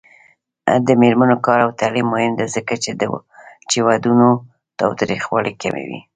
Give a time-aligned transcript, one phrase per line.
[0.85, 2.73] د میرمنو کار او تعلیم مهم دی ځکه
[3.71, 4.29] چې ودونو
[4.79, 5.99] تاوتریخوالي کموي.